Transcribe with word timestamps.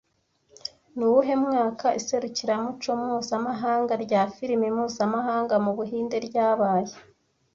Ni 0.95 1.03
uwuhe 1.07 1.33
mwaka 1.43 1.87
Iserukiramuco 1.99 2.89
mpuzamahanga 3.01 3.93
rya 4.03 4.21
Filime 4.35 4.67
mpuzamahanga 4.75 5.55
mu 5.65 5.71
Buhinde 5.77 6.17
ryabaye 6.27 6.93